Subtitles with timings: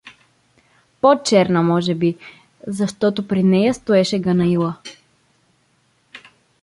[1.01, 2.15] По-черна може би,
[2.67, 4.75] защото при нея стоеше Ганаила.